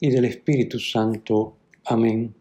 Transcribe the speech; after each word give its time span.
y 0.00 0.10
del 0.10 0.24
Espíritu 0.24 0.78
Santo. 0.78 1.56
Amén. 1.84 2.34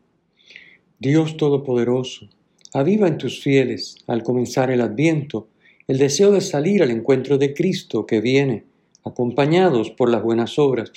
Dios 0.99 1.37
Todopoderoso, 1.37 2.27
aviva 2.73 3.07
en 3.07 3.17
tus 3.17 3.41
fieles, 3.41 3.97
al 4.07 4.23
comenzar 4.23 4.71
el 4.71 4.81
adviento, 4.81 5.47
el 5.87 5.97
deseo 5.97 6.31
de 6.31 6.41
salir 6.41 6.83
al 6.83 6.91
encuentro 6.91 7.37
de 7.37 7.53
Cristo 7.53 8.05
que 8.05 8.19
viene, 8.19 8.65
acompañados 9.03 9.91
por 9.91 10.09
las 10.09 10.23
buenas 10.23 10.59
obras, 10.59 10.91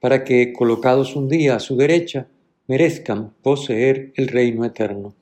para 0.00 0.24
que, 0.24 0.52
colocados 0.52 1.16
un 1.16 1.28
día 1.28 1.56
a 1.56 1.60
su 1.60 1.76
derecha, 1.76 2.26
merezcan 2.66 3.32
poseer 3.42 4.12
el 4.16 4.28
reino 4.28 4.64
eterno. 4.64 5.14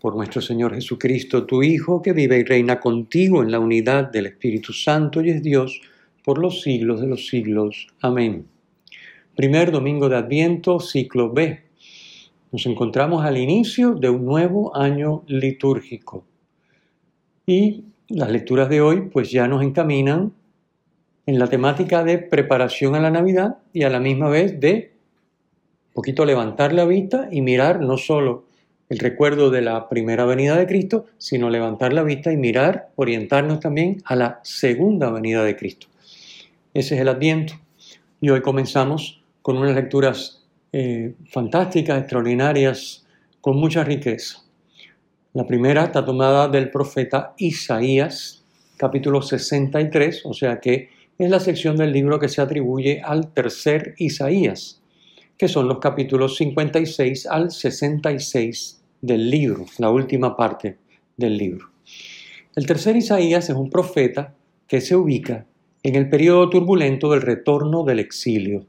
Por 0.00 0.16
nuestro 0.16 0.40
Señor 0.40 0.74
Jesucristo, 0.74 1.44
tu 1.44 1.62
Hijo, 1.62 2.00
que 2.00 2.12
vive 2.12 2.38
y 2.38 2.44
reina 2.44 2.80
contigo 2.80 3.42
en 3.42 3.50
la 3.50 3.58
unidad 3.58 4.10
del 4.10 4.26
Espíritu 4.26 4.72
Santo 4.72 5.20
y 5.22 5.30
es 5.30 5.42
Dios, 5.42 5.80
por 6.24 6.38
los 6.38 6.62
siglos 6.62 7.00
de 7.00 7.06
los 7.06 7.26
siglos. 7.26 7.88
Amén. 8.00 8.46
Primer 9.40 9.72
domingo 9.72 10.10
de 10.10 10.18
Adviento, 10.18 10.80
ciclo 10.80 11.32
B. 11.32 11.62
Nos 12.52 12.66
encontramos 12.66 13.24
al 13.24 13.38
inicio 13.38 13.94
de 13.94 14.10
un 14.10 14.26
nuevo 14.26 14.76
año 14.76 15.22
litúrgico. 15.28 16.26
Y 17.46 17.84
las 18.10 18.30
lecturas 18.30 18.68
de 18.68 18.82
hoy 18.82 19.08
pues 19.10 19.30
ya 19.30 19.48
nos 19.48 19.62
encaminan 19.62 20.34
en 21.24 21.38
la 21.38 21.46
temática 21.46 22.04
de 22.04 22.18
preparación 22.18 22.94
a 22.94 23.00
la 23.00 23.10
Navidad 23.10 23.56
y 23.72 23.84
a 23.84 23.88
la 23.88 23.98
misma 23.98 24.28
vez 24.28 24.60
de 24.60 24.92
un 25.88 25.94
poquito 25.94 26.26
levantar 26.26 26.74
la 26.74 26.84
vista 26.84 27.30
y 27.32 27.40
mirar 27.40 27.80
no 27.80 27.96
solo 27.96 28.44
el 28.90 28.98
recuerdo 28.98 29.48
de 29.48 29.62
la 29.62 29.88
primera 29.88 30.26
venida 30.26 30.54
de 30.54 30.66
Cristo, 30.66 31.06
sino 31.16 31.48
levantar 31.48 31.94
la 31.94 32.02
vista 32.02 32.30
y 32.30 32.36
mirar, 32.36 32.90
orientarnos 32.94 33.60
también 33.60 34.02
a 34.04 34.16
la 34.16 34.40
segunda 34.42 35.10
venida 35.10 35.42
de 35.42 35.56
Cristo. 35.56 35.86
Ese 36.74 36.96
es 36.96 37.00
el 37.00 37.08
Adviento. 37.08 37.54
Y 38.20 38.28
hoy 38.28 38.42
comenzamos 38.42 39.19
con 39.42 39.56
unas 39.56 39.74
lecturas 39.74 40.46
eh, 40.72 41.14
fantásticas, 41.30 41.98
extraordinarias, 41.98 43.06
con 43.40 43.56
mucha 43.56 43.84
riqueza. 43.84 44.42
La 45.32 45.46
primera 45.46 45.84
está 45.84 46.04
tomada 46.04 46.48
del 46.48 46.70
profeta 46.70 47.34
Isaías, 47.38 48.44
capítulo 48.76 49.22
63, 49.22 50.22
o 50.24 50.34
sea 50.34 50.60
que 50.60 50.90
es 51.18 51.30
la 51.30 51.38
sección 51.38 51.76
del 51.76 51.92
libro 51.92 52.18
que 52.18 52.28
se 52.28 52.40
atribuye 52.40 53.00
al 53.04 53.32
tercer 53.32 53.94
Isaías, 53.98 54.82
que 55.36 55.48
son 55.48 55.68
los 55.68 55.78
capítulos 55.78 56.36
56 56.36 57.26
al 57.26 57.50
66 57.50 58.82
del 59.02 59.30
libro, 59.30 59.66
la 59.78 59.90
última 59.90 60.36
parte 60.36 60.78
del 61.16 61.36
libro. 61.36 61.70
El 62.56 62.66
tercer 62.66 62.96
Isaías 62.96 63.48
es 63.48 63.56
un 63.56 63.70
profeta 63.70 64.34
que 64.66 64.80
se 64.80 64.96
ubica 64.96 65.46
en 65.82 65.94
el 65.94 66.08
periodo 66.08 66.50
turbulento 66.50 67.10
del 67.10 67.22
retorno 67.22 67.84
del 67.84 68.00
exilio. 68.00 68.66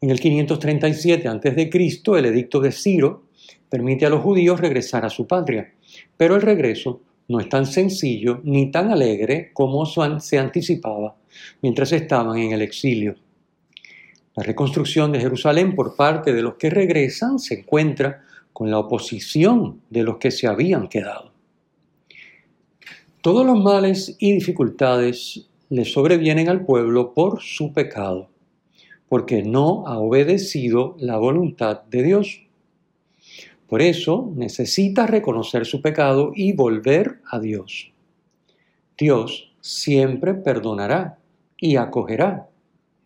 En 0.00 0.10
el 0.10 0.20
537 0.20 1.26
a.C., 1.28 1.70
el 2.18 2.26
edicto 2.26 2.60
de 2.60 2.72
Ciro 2.72 3.24
permite 3.68 4.06
a 4.06 4.10
los 4.10 4.22
judíos 4.22 4.60
regresar 4.60 5.04
a 5.04 5.10
su 5.10 5.26
patria, 5.26 5.72
pero 6.16 6.36
el 6.36 6.42
regreso 6.42 7.00
no 7.28 7.40
es 7.40 7.48
tan 7.48 7.66
sencillo 7.66 8.40
ni 8.44 8.70
tan 8.70 8.90
alegre 8.90 9.50
como 9.52 9.84
se 9.86 10.38
anticipaba 10.38 11.16
mientras 11.62 11.92
estaban 11.92 12.38
en 12.38 12.52
el 12.52 12.62
exilio. 12.62 13.16
La 14.34 14.42
reconstrucción 14.42 15.12
de 15.12 15.20
Jerusalén 15.20 15.74
por 15.74 15.96
parte 15.96 16.32
de 16.32 16.42
los 16.42 16.54
que 16.56 16.68
regresan 16.68 17.38
se 17.38 17.60
encuentra 17.60 18.22
con 18.52 18.70
la 18.70 18.78
oposición 18.78 19.80
de 19.88 20.02
los 20.02 20.18
que 20.18 20.30
se 20.30 20.46
habían 20.46 20.88
quedado. 20.88 21.32
Todos 23.22 23.46
los 23.46 23.58
males 23.62 24.14
y 24.18 24.32
dificultades 24.32 25.48
le 25.68 25.84
sobrevienen 25.84 26.48
al 26.48 26.64
pueblo 26.64 27.12
por 27.12 27.40
su 27.42 27.72
pecado, 27.72 28.28
porque 29.08 29.42
no 29.42 29.86
ha 29.86 29.98
obedecido 29.98 30.96
la 30.98 31.16
voluntad 31.16 31.82
de 31.82 32.02
Dios. 32.02 32.42
Por 33.68 33.82
eso 33.82 34.32
necesita 34.34 35.06
reconocer 35.06 35.66
su 35.66 35.82
pecado 35.82 36.32
y 36.34 36.52
volver 36.52 37.20
a 37.30 37.40
Dios. 37.40 37.92
Dios 38.96 39.52
siempre 39.60 40.34
perdonará 40.34 41.18
y 41.58 41.76
acogerá, 41.76 42.48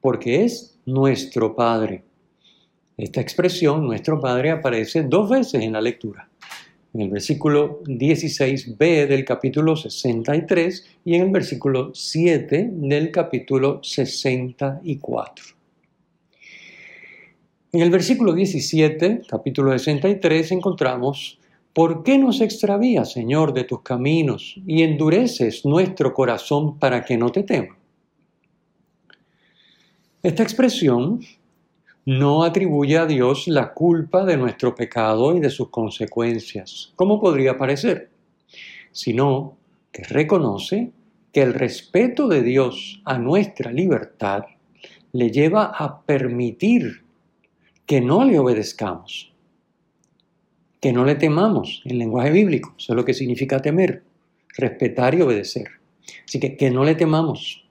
porque 0.01 0.45
es 0.45 0.79
nuestro 0.85 1.55
Padre. 1.55 2.05
Esta 2.97 3.21
expresión, 3.21 3.85
nuestro 3.87 4.21
Padre, 4.21 4.51
aparece 4.51 5.03
dos 5.03 5.31
veces 5.31 5.63
en 5.63 5.73
la 5.73 5.81
lectura 5.81 6.31
en 6.93 7.03
el 7.03 7.11
versículo 7.11 7.83
16b 7.85 9.07
del 9.07 9.25
capítulo 9.25 9.77
63 9.77 10.87
y 11.05 11.15
en 11.15 11.23
el 11.23 11.31
versículo 11.31 11.93
7 11.95 12.71
del 12.73 13.11
capítulo 13.11 13.81
64. 13.83 15.60
En 17.73 17.83
el 17.83 17.91
versículo 17.91 18.33
17, 18.33 19.23
capítulo 19.29 19.71
63, 19.71 20.51
encontramos, 20.51 21.39
¿por 21.73 22.03
qué 22.03 22.19
nos 22.19 22.41
extravías, 22.41 23.13
Señor, 23.13 23.55
de 23.55 23.63
tus 23.63 23.83
caminos 23.83 24.61
y 24.67 24.83
endureces 24.83 25.65
nuestro 25.65 26.13
corazón 26.13 26.81
para 26.81 27.05
que 27.05 27.17
no 27.17 27.31
te 27.31 27.45
tema? 27.45 27.79
Esta 30.21 30.43
expresión 30.43 31.21
no 32.05 32.43
atribuye 32.43 32.99
a 32.99 33.07
Dios 33.07 33.47
la 33.47 33.73
culpa 33.73 34.25
de 34.25 34.37
nuestro 34.37 34.75
pecado 34.75 35.37
y 35.37 35.39
de 35.39 35.51
sus 35.51 35.69
consecuencias, 35.69 36.93
como 36.97 37.21
podría 37.21 37.57
parecer, 37.57 38.11
sino 38.91 39.57
que 39.93 40.03
reconoce 40.03 40.91
que 41.33 41.43
el 41.43 41.55
respeto 41.55 42.27
de 42.27 42.43
Dios 42.43 43.01
a 43.05 43.17
nuestra 43.17 43.71
libertad 43.71 44.43
le 45.13 45.31
lleva 45.31 45.67
a 45.67 46.03
permitir 46.03 47.09
que 47.91 48.01
no 48.01 48.25
le 48.25 48.39
obedezcamos, 48.39 49.33
que 50.81 50.93
no 50.93 51.05
le 51.05 51.17
temamos 51.17 51.83
en 51.85 51.99
lenguaje 51.99 52.31
bíblico, 52.31 52.73
eso 52.79 52.93
es 52.93 52.97
lo 52.97 53.05
que 53.05 53.15
significa 53.15 53.61
temer, 53.61 54.05
respetar 54.57 55.17
y 55.17 55.23
obedecer. 55.23 55.67
Así 56.25 56.39
que 56.39 56.57
que 56.57 56.71
no 56.71 56.85
le 56.85 56.95
temamos, 56.95 57.69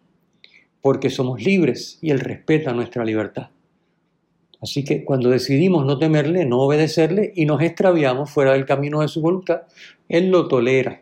porque 0.81 1.09
somos 1.09 1.41
libres 1.41 1.99
y 2.01 2.09
Él 2.09 2.19
respeta 2.19 2.73
nuestra 2.73 3.05
libertad. 3.05 3.51
Así 4.61 4.83
que 4.83 5.05
cuando 5.05 5.29
decidimos 5.29 5.85
no 5.85 5.97
temerle, 5.97 6.43
no 6.43 6.59
obedecerle 6.59 7.31
y 7.33 7.45
nos 7.45 7.61
extraviamos 7.61 8.29
fuera 8.29 8.51
del 8.51 8.65
camino 8.65 8.99
de 8.99 9.07
su 9.07 9.21
voluntad, 9.21 9.61
Él 10.09 10.31
lo 10.31 10.49
tolera. 10.49 11.01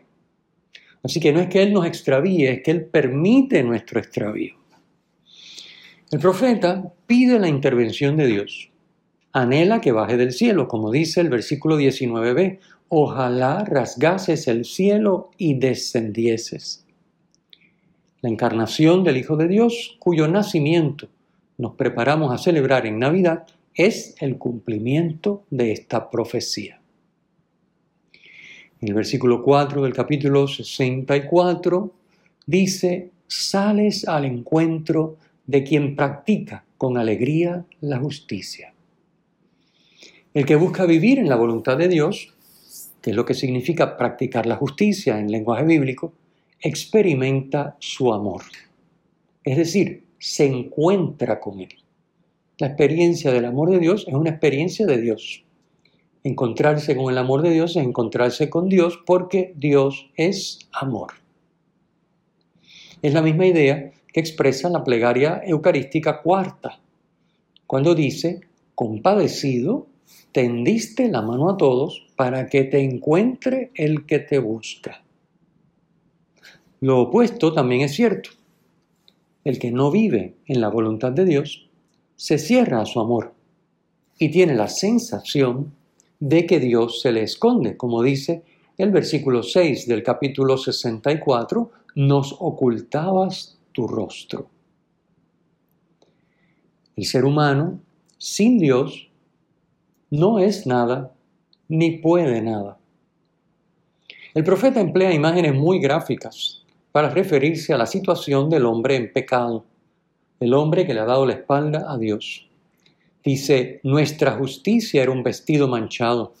Así 1.02 1.18
que 1.18 1.32
no 1.32 1.40
es 1.40 1.48
que 1.48 1.64
Él 1.64 1.72
nos 1.72 1.86
extravíe, 1.86 2.46
es 2.46 2.62
que 2.62 2.70
Él 2.70 2.84
permite 2.84 3.64
nuestro 3.64 3.98
extravío. 3.98 4.54
El 6.12 6.20
profeta 6.20 6.94
pide 7.08 7.40
la 7.40 7.48
intervención 7.48 8.16
de 8.16 8.28
Dios. 8.28 8.67
Anhela 9.42 9.80
que 9.80 9.92
baje 9.92 10.16
del 10.16 10.32
cielo, 10.32 10.68
como 10.68 10.90
dice 10.90 11.20
el 11.20 11.28
versículo 11.28 11.78
19b. 11.78 12.58
Ojalá 12.88 13.64
rasgases 13.64 14.48
el 14.48 14.64
cielo 14.64 15.30
y 15.36 15.54
descendieses. 15.54 16.84
La 18.20 18.30
encarnación 18.30 19.04
del 19.04 19.16
Hijo 19.16 19.36
de 19.36 19.46
Dios, 19.46 19.96
cuyo 20.00 20.26
nacimiento 20.26 21.08
nos 21.56 21.74
preparamos 21.74 22.32
a 22.32 22.38
celebrar 22.38 22.86
en 22.86 22.98
Navidad 22.98 23.46
es 23.74 24.16
el 24.20 24.38
cumplimiento 24.38 25.44
de 25.50 25.72
esta 25.72 26.10
profecía. 26.10 26.80
En 28.80 28.88
el 28.88 28.94
versículo 28.94 29.42
4 29.42 29.82
del 29.82 29.92
capítulo 29.92 30.48
64 30.48 31.92
dice, 32.46 33.10
sales 33.28 34.06
al 34.08 34.24
encuentro 34.24 35.16
de 35.46 35.62
quien 35.62 35.94
practica 35.94 36.64
con 36.76 36.96
alegría 36.96 37.64
la 37.80 37.98
justicia. 37.98 38.72
El 40.38 40.46
que 40.46 40.54
busca 40.54 40.86
vivir 40.86 41.18
en 41.18 41.28
la 41.28 41.34
voluntad 41.34 41.76
de 41.76 41.88
Dios, 41.88 42.32
que 43.02 43.10
es 43.10 43.16
lo 43.16 43.24
que 43.24 43.34
significa 43.34 43.96
practicar 43.96 44.46
la 44.46 44.54
justicia 44.54 45.18
en 45.18 45.32
lenguaje 45.32 45.64
bíblico, 45.64 46.12
experimenta 46.60 47.76
su 47.80 48.12
amor. 48.12 48.42
Es 49.42 49.56
decir, 49.56 50.04
se 50.20 50.46
encuentra 50.46 51.40
con 51.40 51.58
Él. 51.58 51.74
La 52.58 52.68
experiencia 52.68 53.32
del 53.32 53.46
amor 53.46 53.72
de 53.72 53.80
Dios 53.80 54.04
es 54.06 54.14
una 54.14 54.30
experiencia 54.30 54.86
de 54.86 55.00
Dios. 55.00 55.44
Encontrarse 56.22 56.94
con 56.94 57.10
el 57.10 57.18
amor 57.18 57.42
de 57.42 57.50
Dios 57.50 57.74
es 57.74 57.82
encontrarse 57.82 58.48
con 58.48 58.68
Dios 58.68 59.02
porque 59.04 59.52
Dios 59.56 60.08
es 60.14 60.68
amor. 60.70 61.14
Es 63.02 63.12
la 63.12 63.22
misma 63.22 63.48
idea 63.48 63.90
que 64.12 64.20
expresa 64.20 64.70
la 64.70 64.84
plegaria 64.84 65.42
eucarística 65.44 66.22
cuarta. 66.22 66.78
cuando 67.66 67.96
dice, 67.96 68.42
compadecido, 68.76 69.88
tendiste 70.38 71.08
la 71.08 71.20
mano 71.20 71.50
a 71.50 71.56
todos 71.56 72.06
para 72.14 72.46
que 72.46 72.62
te 72.62 72.78
encuentre 72.78 73.72
el 73.74 74.06
que 74.06 74.20
te 74.20 74.38
busca. 74.38 75.02
Lo 76.78 77.00
opuesto 77.00 77.52
también 77.52 77.80
es 77.80 77.96
cierto. 77.96 78.30
El 79.42 79.58
que 79.58 79.72
no 79.72 79.90
vive 79.90 80.36
en 80.46 80.60
la 80.60 80.68
voluntad 80.68 81.10
de 81.10 81.24
Dios 81.24 81.68
se 82.14 82.38
cierra 82.38 82.80
a 82.80 82.86
su 82.86 83.00
amor 83.00 83.34
y 84.16 84.30
tiene 84.30 84.54
la 84.54 84.68
sensación 84.68 85.72
de 86.20 86.46
que 86.46 86.60
Dios 86.60 87.00
se 87.00 87.10
le 87.10 87.24
esconde, 87.24 87.76
como 87.76 88.04
dice 88.04 88.44
el 88.76 88.92
versículo 88.92 89.42
6 89.42 89.88
del 89.88 90.04
capítulo 90.04 90.56
64, 90.56 91.68
nos 91.96 92.36
ocultabas 92.38 93.58
tu 93.72 93.88
rostro. 93.88 94.48
El 96.94 97.06
ser 97.06 97.24
humano, 97.24 97.80
sin 98.18 98.60
Dios, 98.60 99.07
no 100.10 100.38
es 100.38 100.66
nada 100.66 101.12
ni 101.68 101.98
puede 101.98 102.40
nada. 102.40 102.78
El 104.34 104.44
profeta 104.44 104.80
emplea 104.80 105.12
imágenes 105.12 105.54
muy 105.54 105.80
gráficas 105.80 106.64
para 106.92 107.10
referirse 107.10 107.72
a 107.72 107.78
la 107.78 107.86
situación 107.86 108.48
del 108.48 108.66
hombre 108.66 108.96
en 108.96 109.12
pecado, 109.12 109.64
el 110.40 110.54
hombre 110.54 110.86
que 110.86 110.94
le 110.94 111.00
ha 111.00 111.04
dado 111.04 111.26
la 111.26 111.34
espalda 111.34 111.92
a 111.92 111.98
Dios. 111.98 112.48
Dice, 113.24 113.80
nuestra 113.82 114.32
justicia 114.32 115.02
era 115.02 115.12
un 115.12 115.22
vestido 115.22 115.68
manchado. 115.68 116.34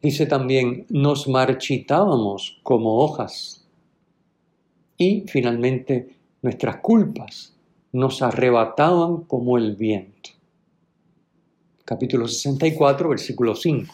Dice 0.00 0.26
también, 0.26 0.86
nos 0.90 1.26
marchitábamos 1.26 2.60
como 2.62 2.98
hojas. 2.98 3.66
Y 4.96 5.24
finalmente, 5.26 6.16
nuestras 6.42 6.76
culpas 6.76 7.56
nos 7.92 8.22
arrebataban 8.22 9.22
como 9.22 9.56
el 9.56 9.74
viento. 9.74 10.33
Capítulo 11.84 12.26
64, 12.26 13.10
versículo 13.10 13.54
5. 13.54 13.92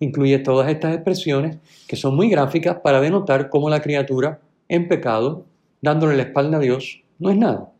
Incluye 0.00 0.38
todas 0.40 0.68
estas 0.68 0.94
expresiones 0.94 1.56
que 1.88 1.96
son 1.96 2.14
muy 2.14 2.28
gráficas 2.28 2.80
para 2.80 3.00
denotar 3.00 3.48
cómo 3.48 3.70
la 3.70 3.80
criatura 3.80 4.42
en 4.68 4.86
pecado, 4.86 5.46
dándole 5.80 6.16
la 6.16 6.24
espalda 6.24 6.58
a 6.58 6.60
Dios, 6.60 7.02
no 7.18 7.30
es 7.30 7.38
nada. 7.38 7.72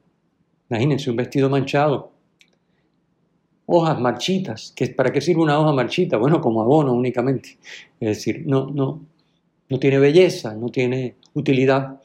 Imagínense 0.71 1.11
un 1.11 1.17
vestido 1.17 1.51
manchado, 1.51 2.13
hojas 3.67 4.01
marchitas. 4.01 4.75
¿Para 4.97 5.13
qué 5.13 5.21
sirve 5.21 5.43
una 5.43 5.59
hoja 5.59 5.73
marchita? 5.73 6.17
Bueno, 6.17 6.41
como 6.41 6.63
abono 6.63 6.95
únicamente. 6.95 7.59
Es 8.01 8.09
decir, 8.09 8.45
no, 8.47 8.71
no, 8.71 9.05
no 9.69 9.79
tiene 9.79 9.99
belleza, 9.99 10.55
no 10.55 10.71
tiene 10.71 11.17
utilidad. 11.35 12.01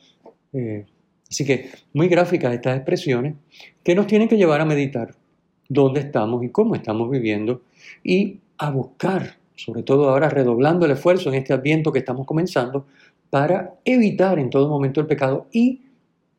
Eh, 0.51 0.85
así 1.29 1.45
que 1.45 1.69
muy 1.93 2.09
gráficas 2.09 2.53
estas 2.53 2.75
expresiones 2.75 3.35
que 3.83 3.95
nos 3.95 4.05
tienen 4.05 4.27
que 4.27 4.35
llevar 4.35 4.59
a 4.59 4.65
meditar 4.65 5.15
dónde 5.69 6.01
estamos 6.01 6.43
y 6.43 6.49
cómo 6.49 6.75
estamos 6.75 7.09
viviendo 7.09 7.61
y 8.03 8.39
a 8.57 8.71
buscar, 8.71 9.37
sobre 9.55 9.83
todo 9.83 10.09
ahora 10.09 10.29
redoblando 10.29 10.85
el 10.85 10.91
esfuerzo 10.91 11.29
en 11.29 11.35
este 11.35 11.53
adviento 11.53 11.91
que 11.91 11.99
estamos 11.99 12.25
comenzando, 12.25 12.85
para 13.29 13.75
evitar 13.83 14.39
en 14.39 14.49
todo 14.49 14.69
momento 14.69 15.01
el 15.01 15.07
pecado 15.07 15.47
y, 15.51 15.81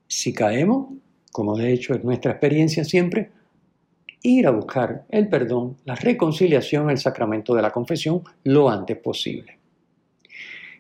si 0.07 0.33
caemos, 0.33 0.89
como 1.33 1.57
de 1.57 1.73
hecho 1.73 1.95
es 1.95 2.03
nuestra 2.03 2.33
experiencia 2.33 2.85
siempre, 2.85 3.31
ir 4.23 4.47
a 4.47 4.51
buscar 4.51 5.05
el 5.11 5.29
perdón, 5.29 5.77
la 5.85 5.95
reconciliación, 5.95 6.91
el 6.91 6.99
sacramento 6.99 7.55
de 7.55 7.63
la 7.63 7.71
confesión 7.71 8.23
lo 8.45 8.69
antes 8.69 8.97
posible. 8.97 9.59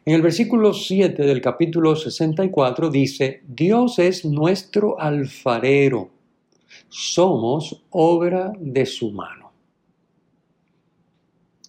En 0.04 0.14
el 0.14 0.22
versículo 0.22 0.72
7 0.72 1.22
del 1.22 1.42
capítulo 1.42 1.94
64 1.94 2.90
dice, 2.90 3.42
Dios 3.46 3.98
es 3.98 4.24
nuestro 4.24 4.98
alfarero, 4.98 6.08
somos 6.88 7.84
obra 7.90 8.52
de 8.58 8.86
su 8.86 9.12
mano. 9.12 9.52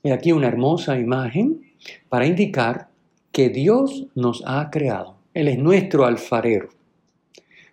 Y 0.04 0.12
aquí 0.12 0.31
una 0.31 0.48
hermosa 0.48 0.98
imagen 0.98 1.74
para 2.07 2.25
indicar 2.25 2.89
que 3.31 3.50
Dios 3.50 4.07
nos 4.16 4.44
ha 4.45 4.69
creado. 4.69 5.18
Él 5.33 5.48
es 5.48 5.57
nuestro 5.57 6.06
alfarero. 6.06 6.69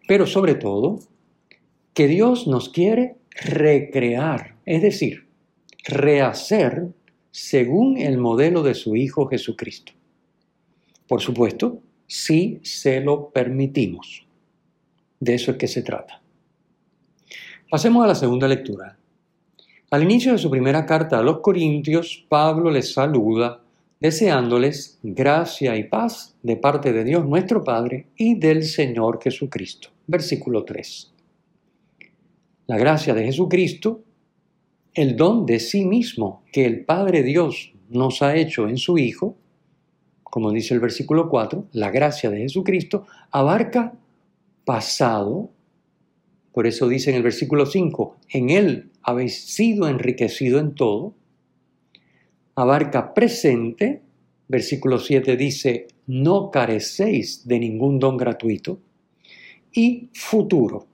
Pero 0.07 0.27
sobre 0.27 0.55
todo, 0.55 1.01
que 1.95 2.07
Dios 2.09 2.47
nos 2.47 2.69
quiere 2.69 3.17
recrear, 3.31 4.57
es 4.65 4.83
decir, 4.83 5.27
rehacer 5.85 6.89
según 7.31 7.99
el 7.99 8.19
modelo 8.19 8.63
de 8.63 8.75
su 8.75 8.97
Hijo 8.97 9.27
Jesucristo. 9.29 9.93
Por 11.09 11.21
supuesto, 11.21 11.81
si 12.07 12.61
se 12.63 13.01
lo 13.01 13.31
permitimos. 13.31 14.27
De 15.21 15.35
eso 15.35 15.53
es 15.53 15.57
que 15.57 15.69
se 15.69 15.83
trata. 15.83 16.23
Pasemos 17.71 18.05
a 18.05 18.09
la 18.09 18.15
segunda 18.15 18.49
lectura. 18.49 18.97
Al 19.91 20.03
inicio 20.03 20.33
de 20.33 20.39
su 20.39 20.51
primera 20.51 20.87
carta 20.87 21.19
a 21.19 21.23
los 21.23 21.41
Corintios, 21.41 22.25
Pablo 22.29 22.71
les 22.71 22.93
saluda 22.93 23.61
deseándoles 24.01 24.99
gracia 25.03 25.77
y 25.77 25.85
paz 25.85 26.37
de 26.43 26.57
parte 26.57 26.93
de 26.93 27.05
Dios 27.05 27.25
nuestro 27.25 27.65
Padre 27.65 28.07
y 28.17 28.35
del 28.39 28.65
Señor 28.65 29.21
Jesucristo. 29.23 29.89
Versículo 30.07 30.65
3 30.65 31.13
la 32.67 32.77
gracia 32.77 33.15
de 33.15 33.25
Jesucristo, 33.25 34.03
el 34.95 35.17
don 35.17 35.47
de 35.47 35.61
sí 35.61 35.85
mismo 35.85 36.43
que 36.53 36.65
el 36.65 36.85
Padre 36.85 37.23
Dios 37.23 37.73
nos 37.89 38.23
ha 38.23 38.35
hecho 38.37 38.69
en 38.69 38.77
su 38.77 38.99
Hijo, 38.99 39.37
como 40.25 40.51
dice 40.51 40.75
el 40.75 40.81
versículo 40.81 41.29
4, 41.29 41.69
la 41.73 41.91
gracia 41.91 42.29
de 42.31 42.39
Jesucristo 42.39 43.07
abarca 43.31 43.95
pasado, 44.65 45.51
por 46.57 46.67
eso 46.67 46.89
dice 46.89 47.11
en 47.11 47.17
el 47.17 47.23
versículo 47.23 47.67
5, 47.67 48.17
en 48.31 48.49
Él 48.49 48.91
habéis 49.03 49.45
sido 49.45 49.89
enriquecido 49.89 50.59
en 50.59 50.75
todo, 50.75 51.13
abarca 52.55 53.13
presente, 53.13 54.01
versículo 54.49 54.99
7 54.99 55.37
dice, 55.37 55.87
no 56.07 56.51
carecéis 56.51 57.47
de 57.47 57.59
ningún 57.59 57.99
don 57.99 58.17
gratuito, 58.17 58.81
y 59.71 60.09
futuro, 60.15 60.87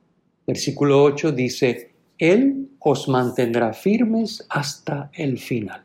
Versículo 0.48 1.04
8 1.04 1.30
dice, 1.30 1.92
Él 2.18 2.70
os 2.80 3.06
mantendrá 3.06 3.72
firmes 3.72 4.44
hasta 4.48 5.12
el 5.14 5.38
final. 5.38 5.84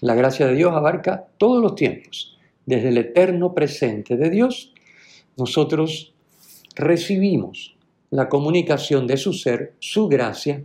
La 0.00 0.14
gracia 0.14 0.46
de 0.46 0.54
Dios 0.54 0.72
abarca 0.72 1.28
todos 1.36 1.60
los 1.60 1.74
tiempos. 1.74 2.38
Desde 2.64 2.88
el 2.88 2.96
eterno 2.96 3.52
presente 3.52 4.16
de 4.16 4.30
Dios, 4.30 4.72
nosotros 5.36 6.14
recibimos 6.74 7.73
la 8.14 8.28
comunicación 8.28 9.08
de 9.08 9.16
su 9.16 9.32
ser, 9.32 9.74
su 9.80 10.06
gracia 10.06 10.62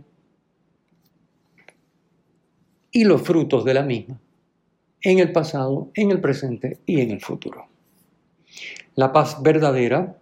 y 2.92 3.02
los 3.02 3.22
frutos 3.22 3.64
de 3.64 3.74
la 3.74 3.82
misma 3.82 4.20
en 5.02 5.18
el 5.18 5.32
pasado, 5.32 5.90
en 5.94 6.12
el 6.12 6.20
presente 6.20 6.78
y 6.86 7.00
en 7.00 7.10
el 7.10 7.20
futuro. 7.20 7.66
La 8.94 9.12
paz 9.12 9.42
verdadera 9.42 10.16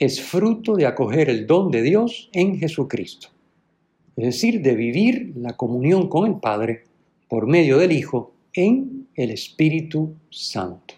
es 0.00 0.20
fruto 0.20 0.74
de 0.74 0.86
acoger 0.86 1.30
el 1.30 1.46
don 1.46 1.70
de 1.70 1.80
Dios 1.80 2.28
en 2.32 2.58
Jesucristo, 2.58 3.28
es 4.16 4.24
decir, 4.24 4.60
de 4.60 4.74
vivir 4.74 5.32
la 5.36 5.52
comunión 5.52 6.08
con 6.08 6.26
el 6.26 6.40
Padre 6.40 6.86
por 7.28 7.46
medio 7.46 7.78
del 7.78 7.92
Hijo 7.92 8.34
en 8.52 9.06
el 9.14 9.30
Espíritu 9.30 10.16
Santo. 10.28 10.94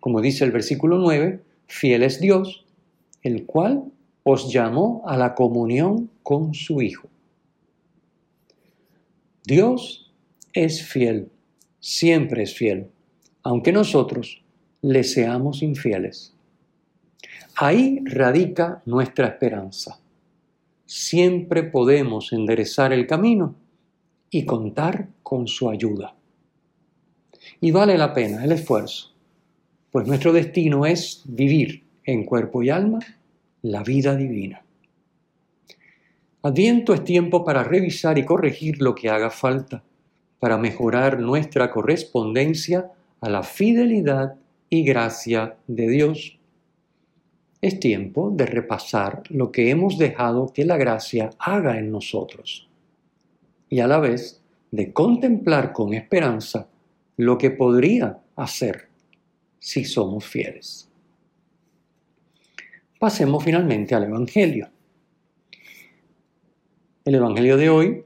Como 0.00 0.22
dice 0.22 0.46
el 0.46 0.52
versículo 0.52 0.96
9, 0.96 1.42
fiel 1.66 2.02
es 2.02 2.18
Dios, 2.18 2.64
el 3.22 3.44
cual 3.44 3.92
os 4.28 4.52
llamó 4.52 5.04
a 5.06 5.16
la 5.16 5.36
comunión 5.36 6.10
con 6.24 6.52
su 6.52 6.82
Hijo. 6.82 7.08
Dios 9.44 10.12
es 10.52 10.82
fiel, 10.82 11.30
siempre 11.78 12.42
es 12.42 12.52
fiel, 12.52 12.90
aunque 13.44 13.70
nosotros 13.70 14.42
le 14.82 15.04
seamos 15.04 15.62
infieles. 15.62 16.34
Ahí 17.54 18.00
radica 18.04 18.82
nuestra 18.84 19.28
esperanza. 19.28 20.00
Siempre 20.86 21.62
podemos 21.62 22.32
enderezar 22.32 22.92
el 22.92 23.06
camino 23.06 23.54
y 24.28 24.44
contar 24.44 25.08
con 25.22 25.46
su 25.46 25.70
ayuda. 25.70 26.16
Y 27.60 27.70
vale 27.70 27.96
la 27.96 28.12
pena 28.12 28.44
el 28.44 28.50
esfuerzo, 28.50 29.12
pues 29.92 30.08
nuestro 30.08 30.32
destino 30.32 30.84
es 30.84 31.22
vivir 31.26 31.84
en 32.02 32.24
cuerpo 32.24 32.64
y 32.64 32.70
alma 32.70 32.98
la 33.70 33.82
vida 33.82 34.14
divina. 34.14 34.62
Adviento 36.42 36.94
es 36.94 37.02
tiempo 37.04 37.44
para 37.44 37.64
revisar 37.64 38.18
y 38.18 38.24
corregir 38.24 38.80
lo 38.80 38.94
que 38.94 39.10
haga 39.10 39.30
falta, 39.30 39.82
para 40.38 40.58
mejorar 40.58 41.18
nuestra 41.18 41.70
correspondencia 41.70 42.90
a 43.20 43.28
la 43.28 43.42
fidelidad 43.42 44.36
y 44.70 44.84
gracia 44.84 45.56
de 45.66 45.88
Dios 45.88 46.38
es 47.60 47.80
tiempo 47.80 48.30
de 48.30 48.46
repasar 48.46 49.22
lo 49.30 49.50
que 49.50 49.70
hemos 49.70 49.98
dejado 49.98 50.52
que 50.52 50.64
la 50.64 50.76
gracia 50.76 51.30
haga 51.38 51.78
en 51.78 51.90
nosotros 51.90 52.68
y 53.68 53.80
a 53.80 53.88
la 53.88 53.98
vez 53.98 54.40
de 54.70 54.92
contemplar 54.92 55.72
con 55.72 55.94
esperanza 55.94 56.68
lo 57.16 57.38
que 57.38 57.50
podría 57.50 58.18
hacer 58.36 58.88
si 59.58 59.84
somos 59.84 60.24
fieles. 60.24 60.88
Pasemos 62.98 63.44
finalmente 63.44 63.94
al 63.94 64.04
Evangelio. 64.04 64.70
El 67.04 67.14
Evangelio 67.14 67.58
de 67.58 67.68
hoy 67.68 68.04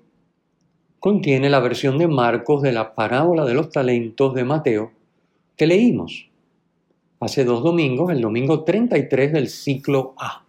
contiene 0.99 1.49
la 1.49 1.61
versión 1.61 1.97
de 1.97 2.09
Marcos 2.09 2.61
de 2.61 2.73
la 2.73 2.95
parábola 2.95 3.45
de 3.45 3.55
los 3.55 3.71
talentos 3.71 4.35
de 4.35 4.45
Mateo 4.45 4.93
que 5.57 5.67
leímos 5.67 6.29
hace 7.21 7.45
dos 7.45 7.63
domingos, 7.63 8.11
el 8.11 8.21
domingo 8.21 8.65
33 8.65 9.33
del 9.33 9.49
ciclo 9.49 10.15
A. 10.19 10.45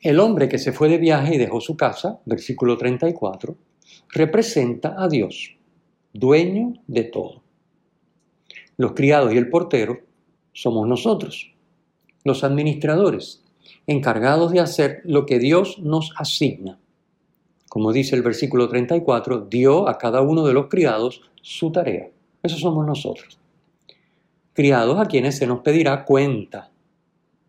El 0.00 0.20
hombre 0.20 0.48
que 0.48 0.58
se 0.58 0.72
fue 0.72 0.88
de 0.88 0.98
viaje 0.98 1.36
y 1.36 1.38
dejó 1.38 1.60
su 1.60 1.76
casa, 1.76 2.20
versículo 2.26 2.76
34, 2.76 3.56
representa 4.10 4.94
a 4.98 5.08
Dios, 5.08 5.56
dueño 6.12 6.74
de 6.86 7.04
todo. 7.04 7.42
Los 8.76 8.92
criados 8.92 9.32
y 9.32 9.38
el 9.38 9.48
portero 9.48 10.05
somos 10.56 10.88
nosotros, 10.88 11.52
los 12.24 12.42
administradores, 12.42 13.44
encargados 13.86 14.52
de 14.52 14.60
hacer 14.60 15.02
lo 15.04 15.26
que 15.26 15.38
Dios 15.38 15.78
nos 15.80 16.14
asigna. 16.16 16.78
Como 17.68 17.92
dice 17.92 18.16
el 18.16 18.22
versículo 18.22 18.66
34, 18.66 19.48
dio 19.50 19.86
a 19.86 19.98
cada 19.98 20.22
uno 20.22 20.46
de 20.46 20.54
los 20.54 20.68
criados 20.68 21.20
su 21.42 21.70
tarea. 21.70 22.08
Eso 22.42 22.56
somos 22.56 22.86
nosotros. 22.86 23.38
Criados 24.54 24.98
a 24.98 25.04
quienes 25.04 25.36
se 25.36 25.46
nos 25.46 25.60
pedirá 25.60 26.06
cuenta. 26.06 26.70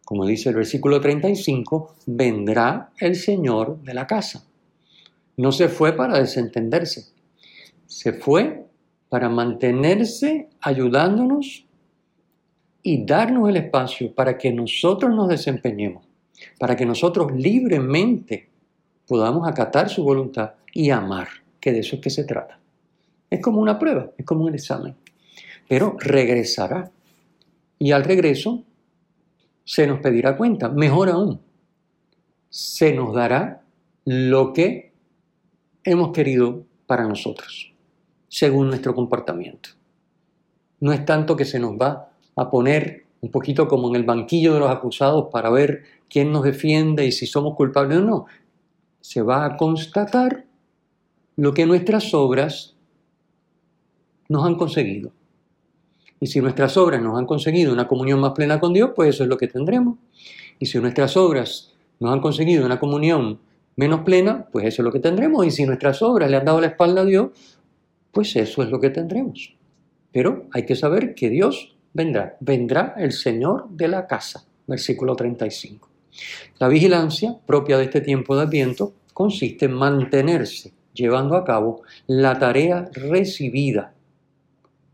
Como 0.03 0.25
dice 0.25 0.49
el 0.49 0.55
versículo 0.55 0.99
35, 0.99 1.95
vendrá 2.07 2.91
el 2.99 3.15
Señor 3.15 3.81
de 3.83 3.93
la 3.93 4.05
casa. 4.05 4.45
No 5.37 5.53
se 5.53 5.69
fue 5.69 5.93
para 5.93 6.19
desentenderse, 6.19 7.13
se 7.85 8.11
fue 8.11 8.65
para 9.07 9.29
mantenerse 9.29 10.49
ayudándonos 10.59 11.66
y 12.87 13.03
darnos 13.03 13.49
el 13.49 13.57
espacio 13.57 14.15
para 14.15 14.37
que 14.37 14.49
nosotros 14.49 15.13
nos 15.13 15.27
desempeñemos, 15.27 16.05
para 16.57 16.73
que 16.73 16.85
nosotros 16.85 17.33
libremente 17.33 18.47
podamos 19.05 19.45
acatar 19.45 19.89
su 19.89 20.05
voluntad 20.05 20.53
y 20.73 20.89
amar, 20.89 21.27
que 21.59 21.73
de 21.73 21.79
eso 21.79 21.97
es 21.97 22.01
que 22.01 22.09
se 22.09 22.23
trata. 22.23 22.57
Es 23.29 23.41
como 23.41 23.59
una 23.59 23.77
prueba, 23.77 24.11
es 24.17 24.25
como 24.25 24.45
un 24.45 24.53
examen. 24.53 24.95
Pero 25.67 25.97
regresará. 25.99 26.89
Y 27.77 27.91
al 27.91 28.05
regreso 28.05 28.63
se 29.65 29.85
nos 29.85 29.99
pedirá 29.99 30.37
cuenta. 30.37 30.69
Mejor 30.69 31.09
aún, 31.09 31.41
se 32.49 32.93
nos 32.93 33.13
dará 33.13 33.63
lo 34.05 34.53
que 34.53 34.93
hemos 35.83 36.13
querido 36.13 36.63
para 36.85 37.05
nosotros, 37.05 37.73
según 38.29 38.69
nuestro 38.69 38.95
comportamiento. 38.95 39.71
No 40.79 40.93
es 40.93 41.03
tanto 41.03 41.35
que 41.35 41.43
se 41.43 41.59
nos 41.59 41.73
va 41.73 42.13
a 42.37 42.49
poner 42.49 43.05
un 43.21 43.31
poquito 43.31 43.67
como 43.67 43.89
en 43.89 43.95
el 43.95 44.03
banquillo 44.03 44.53
de 44.53 44.59
los 44.59 44.69
acusados 44.69 45.27
para 45.31 45.49
ver 45.49 45.83
quién 46.09 46.31
nos 46.31 46.43
defiende 46.43 47.05
y 47.05 47.11
si 47.11 47.25
somos 47.25 47.55
culpables 47.55 47.97
o 47.97 48.01
no. 48.01 48.25
Se 49.01 49.21
va 49.21 49.45
a 49.45 49.57
constatar 49.57 50.45
lo 51.35 51.53
que 51.53 51.65
nuestras 51.65 52.13
obras 52.13 52.75
nos 54.29 54.45
han 54.45 54.55
conseguido. 54.55 55.11
Y 56.19 56.27
si 56.27 56.41
nuestras 56.41 56.77
obras 56.77 57.01
nos 57.01 57.17
han 57.17 57.25
conseguido 57.25 57.73
una 57.73 57.87
comunión 57.87 58.19
más 58.19 58.31
plena 58.31 58.59
con 58.59 58.73
Dios, 58.73 58.91
pues 58.95 59.09
eso 59.09 59.23
es 59.23 59.29
lo 59.29 59.37
que 59.37 59.47
tendremos. 59.47 59.97
Y 60.59 60.65
si 60.65 60.79
nuestras 60.79 61.15
obras 61.15 61.73
nos 61.99 62.11
han 62.11 62.21
conseguido 62.21 62.65
una 62.65 62.79
comunión 62.79 63.39
menos 63.75 64.01
plena, 64.01 64.47
pues 64.51 64.65
eso 64.65 64.81
es 64.81 64.85
lo 64.85 64.91
que 64.91 64.99
tendremos. 64.99 65.45
Y 65.45 65.51
si 65.51 65.65
nuestras 65.65 66.01
obras 66.01 66.29
le 66.29 66.37
han 66.37 66.45
dado 66.45 66.59
la 66.59 66.67
espalda 66.67 67.01
a 67.01 67.05
Dios, 67.05 67.29
pues 68.11 68.35
eso 68.35 68.63
es 68.63 68.69
lo 68.69 68.79
que 68.79 68.89
tendremos. 68.89 69.55
Pero 70.11 70.47
hay 70.51 70.65
que 70.65 70.75
saber 70.75 71.13
que 71.13 71.29
Dios 71.29 71.76
vendrá. 71.97 72.37
Vendrá 72.39 72.93
el 72.97 73.11
Señor 73.11 73.69
de 73.69 73.87
la 73.87 74.05
casa. 74.05 74.45
Versículo 74.67 75.15
35. 75.15 75.89
La 76.59 76.67
vigilancia 76.67 77.35
propia 77.45 77.77
de 77.77 77.85
este 77.85 78.01
tiempo 78.01 78.35
de 78.35 78.43
Adviento 78.43 78.93
consiste 79.13 79.65
en 79.65 79.73
mantenerse 79.73 80.73
llevando 80.93 81.35
a 81.35 81.43
cabo 81.43 81.81
la 82.05 82.37
tarea 82.37 82.89
recibida, 82.93 83.93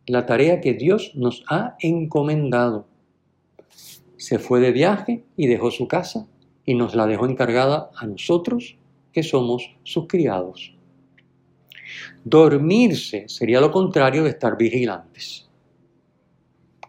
la 0.05 0.25
tarea 0.25 0.61
que 0.61 0.73
Dios 0.73 1.11
nos 1.15 1.43
ha 1.49 1.75
encomendado. 1.79 2.87
Se 4.17 4.39
fue 4.39 4.61
de 4.61 4.71
viaje 4.71 5.23
y 5.35 5.47
dejó 5.47 5.71
su 5.71 5.87
casa 5.87 6.27
y 6.65 6.73
nos 6.75 6.95
la 6.95 7.05
dejó 7.05 7.25
encargada 7.25 7.89
a 7.95 8.05
nosotros 8.05 8.77
que 9.11 9.23
somos 9.23 9.75
sus 9.83 10.07
criados. 10.07 10.75
Dormirse 12.23 13.27
sería 13.27 13.59
lo 13.59 13.71
contrario 13.71 14.23
de 14.23 14.29
estar 14.29 14.57
vigilantes 14.57 15.42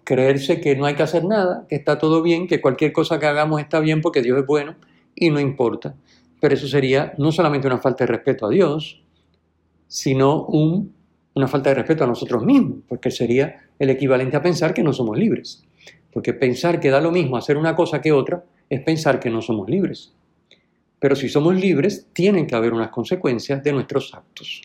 creerse 0.05 0.61
que 0.61 0.77
no 0.77 0.85
hay 0.85 0.95
que 0.95 1.03
hacer 1.03 1.25
nada, 1.25 1.67
que 1.69 1.77
está 1.77 1.99
todo 1.99 2.23
bien, 2.23 2.47
que 2.47 2.61
cualquier 2.61 2.93
cosa 2.93 3.19
que 3.19 3.27
hagamos 3.27 3.61
está 3.61 3.81
bien 3.81 4.01
porque 4.01 4.23
Dios 4.23 4.39
es 4.39 4.47
bueno 4.47 4.77
y 5.15 5.31
no 5.31 5.41
importa. 5.41 5.95
Pero 6.41 6.55
eso 6.55 6.69
sería 6.69 7.15
no 7.19 7.33
solamente 7.33 7.67
una 7.67 7.79
falta 7.79 8.05
de 8.05 8.13
respeto 8.13 8.47
a 8.47 8.51
Dios, 8.51 9.03
sino 9.89 10.47
una 10.47 11.49
falta 11.49 11.71
de 11.71 11.77
respeto 11.77 12.05
a 12.05 12.07
nosotros 12.07 12.45
mismos, 12.45 12.79
porque 12.89 13.11
sería 13.11 13.63
el 13.79 13.91
equivalente 13.91 14.37
a 14.37 14.43
pensar 14.43 14.75
que 14.75 14.83
no 14.83 14.93
somos 14.93 15.19
libres. 15.19 15.65
Porque 16.13 16.33
pensar 16.33 16.79
que 16.81 16.91
da 16.91 17.01
lo 17.01 17.11
mismo 17.11 17.37
hacer 17.37 17.57
una 17.57 17.75
cosa 17.75 18.01
que 18.01 18.13
otra 18.13 18.45
es 18.69 18.81
pensar 18.83 19.19
que 19.19 19.31
no 19.31 19.43
somos 19.43 19.69
libres. 19.69 20.13
Pero 20.99 21.17
si 21.17 21.29
somos 21.29 21.55
libres, 21.55 22.07
tienen 22.13 22.47
que 22.47 22.55
haber 22.55 22.73
unas 22.73 22.91
consecuencias 22.91 23.63
de 23.63 23.73
nuestros 23.73 24.15
actos. 24.15 24.63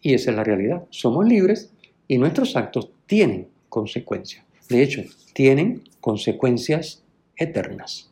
Y 0.00 0.14
esa 0.14 0.30
es 0.30 0.36
la 0.36 0.44
realidad. 0.44 0.84
Somos 0.90 1.26
libres 1.26 1.72
y 2.08 2.18
nuestros 2.18 2.56
actos 2.56 2.90
tienen 3.06 3.48
consecuencias. 3.68 4.44
De 4.68 4.82
hecho, 4.82 5.02
tienen 5.32 5.84
consecuencias 6.00 7.02
eternas. 7.36 8.10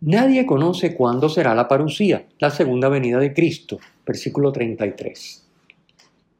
Nadie 0.00 0.46
conoce 0.46 0.94
cuándo 0.94 1.28
será 1.28 1.54
la 1.54 1.68
parucía, 1.68 2.26
la 2.38 2.50
segunda 2.50 2.88
venida 2.88 3.18
de 3.18 3.34
Cristo, 3.34 3.78
versículo 4.06 4.50
33. 4.50 5.46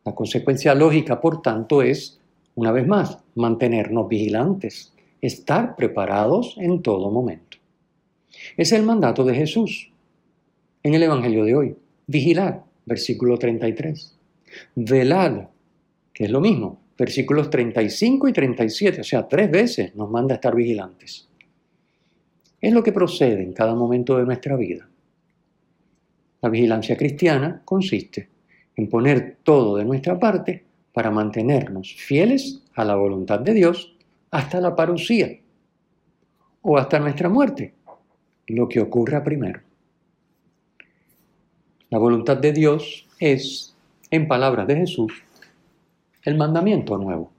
La 0.04 0.14
consecuencia 0.14 0.74
lógica, 0.74 1.20
por 1.20 1.42
tanto, 1.42 1.82
es, 1.82 2.18
una 2.54 2.72
vez 2.72 2.86
más, 2.86 3.18
mantenernos 3.34 4.08
vigilantes, 4.08 4.94
estar 5.20 5.76
preparados 5.76 6.56
en 6.58 6.80
todo 6.80 7.10
momento. 7.10 7.58
Es 8.56 8.72
el 8.72 8.82
mandato 8.82 9.24
de 9.24 9.34
Jesús 9.34 9.90
en 10.82 10.94
el 10.94 11.02
Evangelio 11.02 11.44
de 11.44 11.54
hoy. 11.54 11.76
Vigilad, 12.06 12.60
versículo 12.86 13.38
33. 13.38 14.16
Velad, 14.74 15.48
que 16.14 16.24
es 16.24 16.30
lo 16.30 16.40
mismo, 16.40 16.79
versículos 17.00 17.49
35 17.49 18.28
y 18.28 18.33
37, 18.35 19.00
o 19.00 19.04
sea, 19.04 19.26
tres 19.26 19.50
veces 19.50 19.97
nos 19.97 20.11
manda 20.11 20.35
a 20.35 20.37
estar 20.37 20.54
vigilantes. 20.54 21.26
Es 22.61 22.75
lo 22.75 22.83
que 22.83 22.92
procede 22.92 23.42
en 23.42 23.54
cada 23.54 23.75
momento 23.75 24.19
de 24.19 24.26
nuestra 24.26 24.54
vida. 24.54 24.87
La 26.42 26.50
vigilancia 26.50 26.99
cristiana 26.99 27.62
consiste 27.64 28.28
en 28.76 28.90
poner 28.90 29.38
todo 29.42 29.78
de 29.78 29.87
nuestra 29.87 30.19
parte 30.19 30.62
para 30.92 31.11
mantenernos 31.11 31.95
fieles 31.95 32.64
a 32.75 32.85
la 32.85 32.97
voluntad 32.97 33.40
de 33.40 33.54
Dios 33.54 33.97
hasta 34.30 34.61
la 34.61 34.76
parucía 34.76 35.30
o 36.61 36.76
hasta 36.76 36.99
nuestra 36.99 37.30
muerte, 37.30 37.73
lo 38.49 38.69
que 38.69 38.78
ocurra 38.78 39.25
primero. 39.25 39.62
La 41.88 41.97
voluntad 41.97 42.37
de 42.37 42.52
Dios 42.52 43.09
es, 43.19 43.75
en 44.11 44.28
palabras 44.28 44.66
de 44.66 44.76
Jesús, 44.76 45.12
el 46.22 46.36
mandamiento 46.36 46.98
nuevo. 46.98 47.32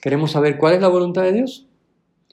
¿Queremos 0.00 0.32
saber 0.32 0.58
cuál 0.58 0.74
es 0.74 0.80
la 0.80 0.88
voluntad 0.88 1.22
de 1.22 1.32
Dios? 1.32 1.66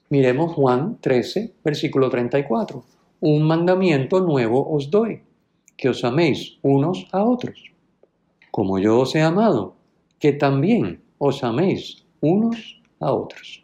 Miremos 0.09 0.53
Juan 0.53 0.99
13, 1.01 1.55
versículo 1.63 2.09
34. 2.09 2.83
Un 3.21 3.43
mandamiento 3.43 4.19
nuevo 4.21 4.71
os 4.71 4.91
doy, 4.91 5.23
que 5.75 5.89
os 5.89 6.03
améis 6.03 6.59
unos 6.61 7.07
a 7.11 7.23
otros, 7.23 7.73
como 8.51 8.77
yo 8.77 8.99
os 8.99 9.15
he 9.15 9.21
amado, 9.21 9.75
que 10.19 10.31
también 10.31 11.01
os 11.17 11.43
améis 11.43 12.05
unos 12.21 12.81
a 12.99 13.11
otros. 13.11 13.63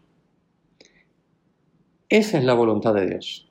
Esa 2.10 2.39
es 2.39 2.43
la 2.43 2.55
voluntad 2.55 2.93
de 2.96 3.08
Dios. 3.08 3.48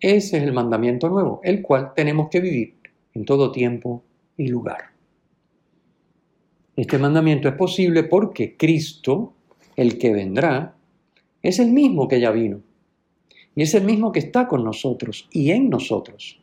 Ese 0.00 0.38
es 0.38 0.42
el 0.42 0.52
mandamiento 0.52 1.08
nuevo, 1.08 1.40
el 1.42 1.60
cual 1.60 1.92
tenemos 1.94 2.28
que 2.28 2.40
vivir 2.40 2.76
en 3.14 3.24
todo 3.24 3.52
tiempo 3.52 4.02
y 4.36 4.48
lugar. 4.48 4.91
Este 6.74 6.98
mandamiento 6.98 7.48
es 7.48 7.54
posible 7.54 8.04
porque 8.04 8.56
Cristo, 8.56 9.34
el 9.76 9.98
que 9.98 10.10
vendrá, 10.10 10.74
es 11.42 11.58
el 11.58 11.70
mismo 11.70 12.08
que 12.08 12.18
ya 12.18 12.30
vino. 12.30 12.62
Y 13.54 13.62
es 13.62 13.74
el 13.74 13.84
mismo 13.84 14.10
que 14.10 14.20
está 14.20 14.48
con 14.48 14.64
nosotros 14.64 15.28
y 15.30 15.50
en 15.50 15.68
nosotros, 15.68 16.40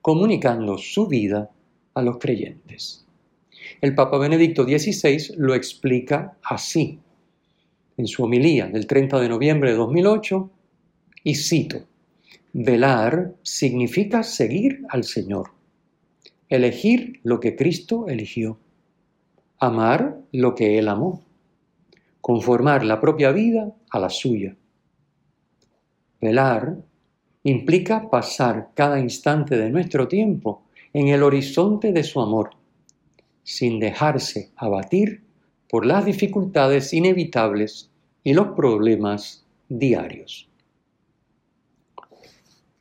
comunicando 0.00 0.78
su 0.78 1.06
vida 1.06 1.50
a 1.94 2.02
los 2.02 2.18
creyentes. 2.18 3.06
El 3.80 3.94
Papa 3.94 4.18
Benedicto 4.18 4.64
XVI 4.64 5.36
lo 5.36 5.54
explica 5.54 6.36
así 6.42 6.98
en 7.96 8.08
su 8.08 8.24
homilía 8.24 8.66
del 8.66 8.88
30 8.88 9.20
de 9.20 9.28
noviembre 9.28 9.70
de 9.70 9.76
2008 9.76 10.50
y 11.22 11.36
cito, 11.36 11.84
velar 12.52 13.34
significa 13.42 14.24
seguir 14.24 14.82
al 14.88 15.04
Señor, 15.04 15.50
elegir 16.48 17.20
lo 17.22 17.38
que 17.38 17.54
Cristo 17.54 18.08
eligió 18.08 18.58
amar 19.62 20.18
lo 20.32 20.56
que 20.56 20.76
Él 20.78 20.88
amó, 20.88 21.22
conformar 22.20 22.84
la 22.84 23.00
propia 23.00 23.30
vida 23.30 23.72
a 23.90 24.00
la 24.00 24.10
suya. 24.10 24.56
Velar 26.20 26.78
implica 27.44 28.10
pasar 28.10 28.70
cada 28.74 28.98
instante 28.98 29.56
de 29.56 29.70
nuestro 29.70 30.08
tiempo 30.08 30.64
en 30.92 31.08
el 31.08 31.22
horizonte 31.22 31.92
de 31.92 32.02
su 32.02 32.20
amor, 32.20 32.50
sin 33.44 33.78
dejarse 33.78 34.50
abatir 34.56 35.22
por 35.70 35.86
las 35.86 36.04
dificultades 36.04 36.92
inevitables 36.92 37.88
y 38.24 38.34
los 38.34 38.48
problemas 38.48 39.46
diarios. 39.68 40.48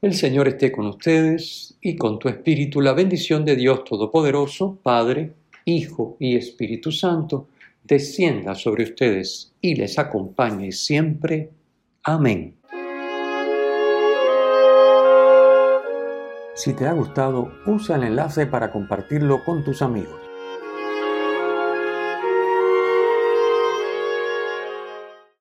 El 0.01 0.15
Señor 0.15 0.47
esté 0.47 0.71
con 0.71 0.87
ustedes 0.87 1.77
y 1.79 1.95
con 1.95 2.17
tu 2.17 2.27
espíritu. 2.27 2.81
La 2.81 2.93
bendición 2.93 3.45
de 3.45 3.55
Dios 3.55 3.83
Todopoderoso, 3.83 4.79
Padre, 4.81 5.35
Hijo 5.65 6.17
y 6.19 6.35
Espíritu 6.35 6.91
Santo, 6.91 7.47
descienda 7.83 8.55
sobre 8.55 8.83
ustedes 8.83 9.53
y 9.61 9.75
les 9.75 9.99
acompañe 9.99 10.71
siempre. 10.71 11.51
Amén. 12.03 12.55
Si 16.55 16.73
te 16.73 16.85
ha 16.85 16.93
gustado, 16.93 17.51
usa 17.65 17.95
el 17.95 18.03
enlace 18.03 18.45
para 18.45 18.71
compartirlo 18.71 19.43
con 19.43 19.63
tus 19.63 19.81
amigos. 19.81 20.30